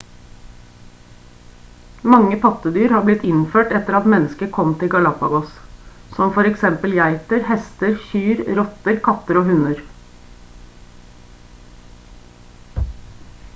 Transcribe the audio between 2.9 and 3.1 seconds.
har